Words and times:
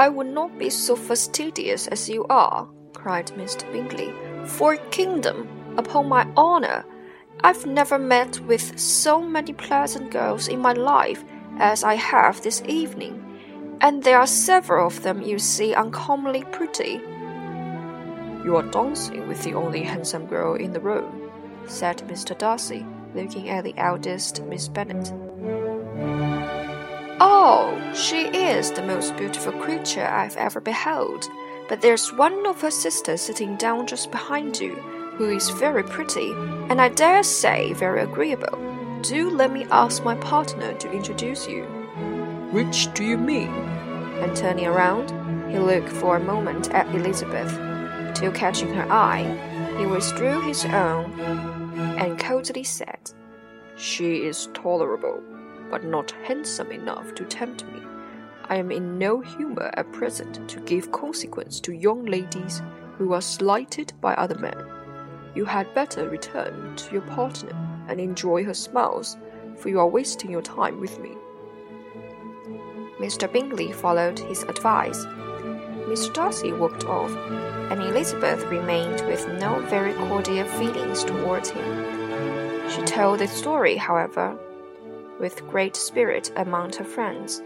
I 0.00 0.08
would 0.08 0.28
not 0.28 0.58
be 0.58 0.70
so 0.70 0.96
fastidious 0.96 1.86
as 1.88 2.08
you 2.08 2.24
are, 2.30 2.66
cried 2.94 3.26
Mr. 3.36 3.70
Bingley. 3.70 4.14
For 4.46 4.72
a 4.72 4.88
kingdom, 4.88 5.46
upon 5.76 6.08
my 6.08 6.26
honor, 6.38 6.86
I've 7.44 7.66
never 7.66 7.98
met 7.98 8.40
with 8.40 8.80
so 8.80 9.20
many 9.20 9.52
pleasant 9.52 10.10
girls 10.10 10.48
in 10.48 10.58
my 10.58 10.72
life 10.72 11.22
as 11.58 11.84
I 11.84 11.96
have 11.96 12.40
this 12.40 12.62
evening, 12.66 13.76
and 13.82 14.02
there 14.02 14.18
are 14.18 14.26
several 14.26 14.86
of 14.86 15.02
them 15.02 15.20
you 15.20 15.38
see 15.38 15.74
uncommonly 15.74 16.44
pretty. 16.44 17.02
You 18.42 18.56
are 18.56 18.70
dancing 18.70 19.28
with 19.28 19.42
the 19.42 19.52
only 19.52 19.82
handsome 19.82 20.24
girl 20.24 20.54
in 20.54 20.72
the 20.72 20.80
room, 20.80 21.30
said 21.66 21.98
Mr. 22.08 22.32
Darcy, 22.38 22.86
looking 23.14 23.50
at 23.50 23.64
the 23.64 23.76
eldest 23.76 24.42
Miss 24.44 24.66
Bennet. 24.66 25.12
She 27.94 28.26
is 28.28 28.70
the 28.70 28.82
most 28.82 29.16
beautiful 29.16 29.52
creature 29.52 30.06
I've 30.06 30.36
ever 30.36 30.60
beheld. 30.60 31.28
But 31.68 31.80
there's 31.80 32.12
one 32.12 32.46
of 32.46 32.60
her 32.60 32.70
sisters 32.70 33.20
sitting 33.20 33.56
down 33.56 33.86
just 33.86 34.12
behind 34.12 34.60
you, 34.60 34.74
who 35.16 35.28
is 35.30 35.50
very 35.50 35.82
pretty, 35.82 36.32
and 36.68 36.80
I 36.80 36.88
dare 36.88 37.24
say 37.24 37.72
very 37.72 38.02
agreeable. 38.02 38.58
Do 39.02 39.30
let 39.30 39.52
me 39.52 39.66
ask 39.70 40.04
my 40.04 40.14
partner 40.16 40.72
to 40.74 40.92
introduce 40.92 41.48
you. 41.48 41.64
Which 42.52 42.92
do 42.94 43.04
you 43.04 43.18
mean? 43.18 43.52
And 44.22 44.36
turning 44.36 44.66
around, 44.66 45.10
he 45.50 45.58
looked 45.58 45.88
for 45.88 46.16
a 46.16 46.24
moment 46.24 46.70
at 46.70 46.92
Elizabeth, 46.94 47.52
till 48.14 48.32
catching 48.32 48.72
her 48.74 48.90
eye, 48.90 49.24
he 49.78 49.86
withdrew 49.86 50.40
his 50.42 50.64
own 50.66 51.18
and 51.98 52.18
coldly 52.18 52.64
said, 52.64 53.12
She 53.76 54.24
is 54.26 54.48
tolerable 54.54 55.22
but 55.70 55.84
not 55.84 56.10
handsome 56.24 56.72
enough 56.72 57.14
to 57.14 57.24
tempt 57.24 57.64
me. 57.66 57.80
I 58.48 58.56
am 58.56 58.72
in 58.72 58.98
no 58.98 59.20
humor 59.20 59.70
at 59.74 59.92
present 59.92 60.48
to 60.48 60.60
give 60.60 60.90
consequence 60.90 61.60
to 61.60 61.72
young 61.72 62.04
ladies 62.04 62.62
who 62.98 63.12
are 63.12 63.22
slighted 63.22 63.92
by 64.00 64.14
other 64.14 64.38
men. 64.38 64.60
You 65.34 65.44
had 65.44 65.72
better 65.72 66.08
return 66.08 66.74
to 66.76 66.92
your 66.92 67.02
partner 67.02 67.56
and 67.88 68.00
enjoy 68.00 68.44
her 68.44 68.54
smiles, 68.54 69.16
for 69.56 69.68
you 69.68 69.78
are 69.78 69.86
wasting 69.86 70.30
your 70.30 70.42
time 70.42 70.80
with 70.80 70.98
me. 70.98 71.16
Mr. 72.98 73.32
Bingley 73.32 73.72
followed 73.72 74.18
his 74.18 74.42
advice. 74.42 75.04
Mr. 75.86 76.12
Darcy 76.12 76.52
walked 76.52 76.84
off, 76.84 77.14
and 77.70 77.80
Elizabeth 77.80 78.44
remained 78.46 79.00
with 79.06 79.26
no 79.40 79.60
very 79.66 79.94
cordial 79.94 80.46
feelings 80.46 81.04
towards 81.04 81.50
him. 81.50 82.68
She 82.68 82.82
told 82.82 83.20
the 83.20 83.28
story, 83.28 83.76
however, 83.76 84.36
with 85.20 85.46
great 85.48 85.76
spirit 85.76 86.32
among 86.36 86.72
her 86.72 86.84
friends. 86.84 87.42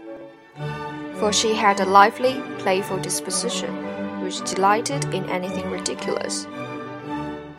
For 1.19 1.31
she 1.31 1.53
had 1.53 1.79
a 1.79 1.85
lively, 1.85 2.41
playful 2.57 2.97
disposition, 2.97 3.73
which 4.23 4.43
delighted 4.49 5.13
in 5.13 5.29
anything 5.29 5.69
ridiculous. 5.69 6.45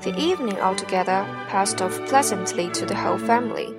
The 0.03 0.15
evening 0.19 0.61
altogether 0.61 1.25
passed 1.49 1.83
off 1.83 1.99
pleasantly 2.07 2.71
to 2.71 2.87
the 2.87 2.95
whole 2.95 3.19
family. 3.19 3.75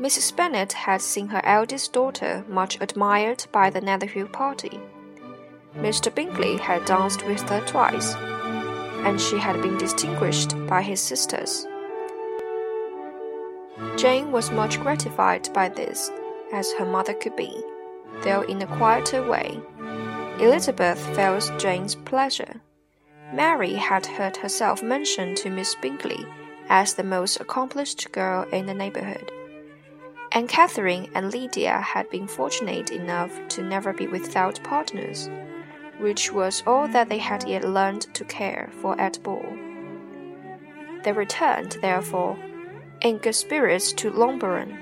Mrs. 0.00 0.34
Bennet 0.34 0.72
had 0.72 1.00
seen 1.00 1.28
her 1.28 1.44
eldest 1.44 1.92
daughter 1.92 2.44
much 2.48 2.80
admired 2.80 3.46
by 3.52 3.70
the 3.70 3.80
Netherfield 3.80 4.32
party. 4.32 4.80
Mr. 5.76 6.14
Bingley 6.14 6.56
had 6.56 6.84
danced 6.84 7.26
with 7.26 7.48
her 7.48 7.60
twice, 7.66 8.14
and 9.04 9.20
she 9.20 9.38
had 9.38 9.60
been 9.62 9.78
distinguished 9.78 10.54
by 10.66 10.82
his 10.82 11.00
sisters. 11.00 11.66
Jane 13.96 14.32
was 14.32 14.50
much 14.50 14.80
gratified 14.80 15.48
by 15.52 15.68
this, 15.68 16.10
as 16.52 16.72
her 16.72 16.84
mother 16.84 17.14
could 17.14 17.36
be, 17.36 17.62
though 18.22 18.42
in 18.42 18.62
a 18.62 18.66
quieter 18.66 19.22
way. 19.28 19.60
Elizabeth 20.38 20.98
felt 21.14 21.50
Jane's 21.58 21.94
pleasure. 21.94 22.60
Mary 23.32 23.74
had 23.74 24.06
heard 24.06 24.36
herself 24.36 24.82
mentioned 24.82 25.36
to 25.38 25.50
Miss 25.50 25.74
Bingley 25.76 26.26
as 26.68 26.94
the 26.94 27.04
most 27.04 27.40
accomplished 27.40 28.10
girl 28.12 28.42
in 28.52 28.66
the 28.66 28.74
neighborhood. 28.74 29.30
And 30.32 30.48
Catherine 30.48 31.10
and 31.14 31.30
Lydia 31.30 31.78
had 31.80 32.08
been 32.10 32.26
fortunate 32.26 32.90
enough 32.90 33.30
to 33.48 33.62
never 33.62 33.92
be 33.92 34.06
without 34.06 34.62
partners, 34.64 35.28
which 35.98 36.32
was 36.32 36.62
all 36.66 36.88
that 36.88 37.08
they 37.08 37.18
had 37.18 37.46
yet 37.46 37.64
learned 37.64 38.12
to 38.14 38.24
care 38.24 38.70
for 38.80 38.98
at 39.00 39.22
Ball. 39.22 39.46
They 41.04 41.12
returned, 41.12 41.78
therefore, 41.82 42.38
in 43.02 43.18
good 43.18 43.34
spirits 43.34 43.92
to 43.94 44.10
Longbourn, 44.10 44.78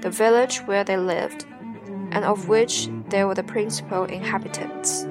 the 0.00 0.10
village 0.10 0.58
where 0.66 0.84
they 0.84 0.96
lived, 0.96 1.46
and 2.10 2.24
of 2.24 2.48
which 2.48 2.88
they 3.08 3.24
were 3.24 3.34
the 3.34 3.42
principal 3.42 4.04
inhabitants. 4.04 5.06